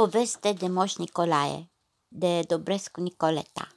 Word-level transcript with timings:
Poveste 0.00 0.52
de 0.52 0.68
Moș 0.68 0.94
Nicolae 0.94 1.70
de 2.08 2.40
Dobrescu 2.40 3.00
Nicoleta 3.00 3.68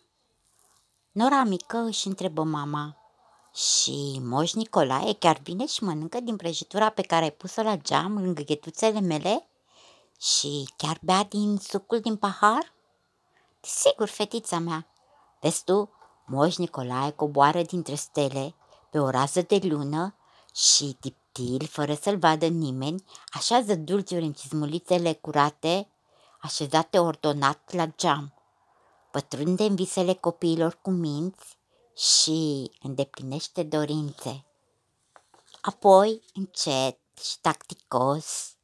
Nora 1.12 1.44
mică 1.44 1.78
își 1.78 2.08
întrebă 2.08 2.44
mama 2.44 2.98
Și 3.54 4.20
Moș 4.22 4.54
Nicolae 4.54 5.14
chiar 5.14 5.40
vine 5.44 5.66
și 5.66 5.84
mănâncă 5.84 6.20
din 6.20 6.36
prăjitura 6.36 6.90
pe 6.90 7.02
care 7.02 7.24
ai 7.24 7.32
pus-o 7.32 7.62
la 7.62 7.78
geam 7.78 8.18
lângă 8.24 8.42
ghetuțele 8.42 9.00
mele? 9.00 9.48
Și 10.20 10.70
chiar 10.78 11.00
bea 11.02 11.24
din 11.24 11.58
sucul 11.58 12.00
din 12.00 12.16
pahar? 12.16 12.74
Sigur, 13.62 14.08
fetița 14.08 14.60
mea. 14.60 14.88
Vezi 15.42 15.64
tu, 15.64 15.90
Moș 16.26 16.56
Nicolae 16.56 17.12
coboară 17.12 17.62
dintre 17.62 17.96
stele 17.96 18.56
pe 18.90 19.00
o 19.00 19.10
rază 19.10 19.42
de 19.42 19.60
lună 19.64 20.16
și 20.56 20.98
tiptil, 21.00 21.68
fără 21.68 21.94
să-l 21.94 22.18
vadă 22.18 22.46
nimeni, 22.46 23.04
așează 23.32 23.76
dulciuri 23.76 24.26
în 24.26 24.34
cizmulițele 24.34 25.14
curate 25.14 25.88
așezate 26.44 27.00
ordonat 27.00 27.74
la 27.74 27.86
geam, 27.86 28.34
pătrunde 29.12 29.64
în 29.64 29.76
visele 29.76 30.14
copiilor 30.14 30.80
cu 30.82 30.90
minți 30.90 31.58
și 31.96 32.72
îndeplinește 32.82 33.64
dorințe. 33.64 34.46
Apoi, 35.62 36.22
încet 36.34 37.00
și 37.22 37.40
tacticos, 37.40 38.56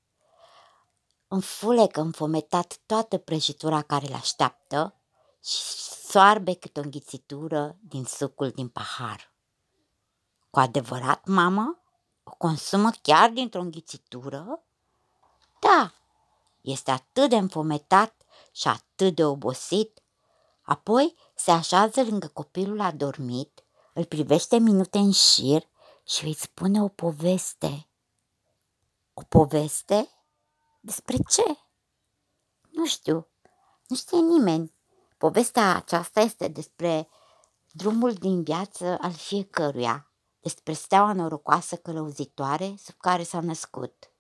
înfulecă 1.28 2.02
înfometat 2.02 2.80
toată 2.86 3.18
prăjitura 3.18 3.82
care 3.82 4.08
îl 4.08 4.14
așteaptă 4.14 4.96
și 5.44 5.62
soarbe 6.08 6.54
cât 6.54 6.78
o 6.78 6.82
înghițitură 6.82 7.78
din 7.82 8.06
sucul 8.06 8.50
din 8.50 8.68
pahar. 8.68 9.34
Cu 10.50 10.60
adevărat, 10.60 11.26
mamă? 11.26 11.80
O 12.24 12.32
consumă 12.38 12.90
chiar 13.02 13.30
dintr-o 13.30 13.62
înghițitură? 13.62 14.64
Da, 15.60 15.94
este 16.62 16.92
atât 16.92 17.30
de 17.30 17.36
înfometat 17.36 18.24
și 18.52 18.68
atât 18.68 19.16
de 19.16 19.26
obosit. 19.26 20.04
Apoi 20.62 21.16
se 21.36 21.52
așează 21.52 22.04
lângă 22.04 22.28
copilul 22.28 22.80
adormit, 22.80 23.64
îl 23.94 24.06
privește 24.06 24.58
minute 24.58 24.98
în 24.98 25.12
șir 25.12 25.70
și 26.04 26.26
îi 26.26 26.34
spune 26.34 26.82
o 26.82 26.88
poveste. 26.88 27.90
O 29.14 29.22
poveste? 29.24 30.10
Despre 30.80 31.18
ce? 31.30 31.58
Nu 32.70 32.86
știu, 32.86 33.28
nu 33.88 33.96
știe 33.96 34.20
nimeni. 34.20 34.74
Povestea 35.18 35.76
aceasta 35.76 36.20
este 36.20 36.48
despre 36.48 37.10
drumul 37.72 38.14
din 38.14 38.44
viață 38.44 38.98
al 39.02 39.12
fiecăruia, 39.12 40.12
despre 40.40 40.74
steaua 40.74 41.14
norocoasă 41.14 41.76
călăuzitoare 41.76 42.76
sub 42.78 42.96
care 42.98 43.24
s-a 43.24 43.40
născut. 43.40 44.12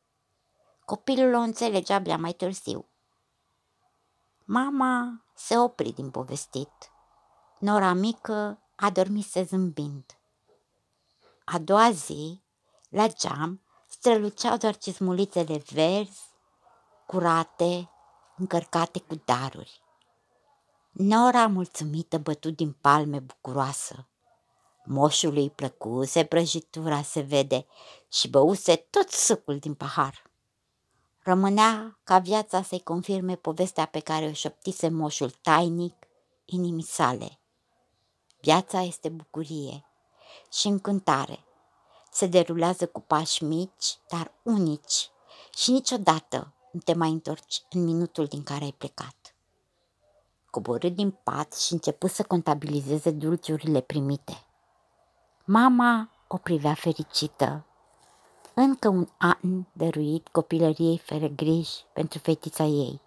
Copilul 0.90 1.34
o 1.34 1.40
înțelege 1.40 1.94
abia 1.94 2.18
mai 2.18 2.34
târziu. 2.34 2.90
Mama 4.45 5.26
se 5.36 5.58
opri 5.58 5.92
din 5.92 6.09
povestit. 6.09 6.92
Nora 7.59 7.94
mică 7.94 8.59
a 8.76 8.90
dormit 8.90 9.26
zâmbind. 9.26 10.17
A 11.45 11.58
doua 11.58 11.92
zi, 11.92 12.44
la 12.90 13.08
geam, 13.08 13.62
străluceau 13.88 14.58
doar 14.58 14.78
cizmulițele 14.78 15.64
verzi, 15.72 16.22
curate, 17.06 17.90
încărcate 18.38 19.00
cu 19.00 19.16
daruri. 19.26 19.82
Nora 20.92 21.48
mulțumită 21.48 22.17
bătut 22.17 22.56
din 22.56 22.72
palme 22.72 23.20
bucuroasă. 23.20 24.08
Moșului 24.86 25.44
îi 25.44 25.50
plăcuse 25.50 26.26
prăjitura, 26.26 27.02
se 27.02 27.20
vede, 27.20 27.66
și 28.12 28.30
băuse 28.30 28.76
tot 28.76 29.10
sucul 29.10 29.60
din 29.60 29.73
pahar. 29.73 30.29
Rămânea 31.30 32.00
ca 32.04 32.20
viața 32.20 32.62
să-i 32.62 32.84
confirme 32.84 33.36
povestea 33.36 33.86
pe 33.86 34.00
care 34.00 34.26
o 34.26 34.32
șoptise 34.32 34.90
moșul 34.90 35.30
tainic 35.30 35.95
inimii 36.45 36.84
sale. 36.84 37.40
Viața 38.42 38.82
este 38.82 39.10
bucurie 39.10 39.86
și 40.52 40.68
încântare. 40.68 41.44
Se 42.12 42.28
derulează 42.28 42.88
cu 42.88 43.02
pași 43.02 43.44
mici, 43.44 43.98
dar 44.08 44.32
unici 44.44 45.10
și 45.58 45.72
niciodată 45.72 46.54
nu 46.72 46.80
te 46.80 46.94
mai 46.94 47.10
întorci 47.10 47.64
în 47.70 47.84
minutul 47.84 48.26
din 48.26 48.44
care 48.44 48.64
ai 48.64 48.76
plecat. 48.78 49.36
Coborât 50.50 50.95
din 50.95 51.12
pat 51.12 51.54
și 51.54 51.73
început 51.73 52.12
să 52.12 52.23
contabilizeze 52.23 53.12
dulciurile 53.12 53.82
primite. 53.82 54.45
Mama 55.45 56.10
o 56.28 56.38
privea 56.38 56.73
fericită 56.73 57.66
încă 58.59 58.87
un 58.87 59.08
an 59.17 59.64
dăruit 59.71 60.27
copilăriei 60.27 60.97
fără 60.97 61.27
griji 61.27 61.86
pentru 61.93 62.20
fetița 62.20 62.64
ei. 62.64 63.02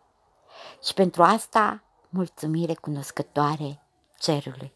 Și 0.85 0.95
pentru 0.95 1.23
asta 1.23 1.83
mulțumire 2.09 2.75
cunoscătoare 2.75 3.83
cerului. 4.19 4.73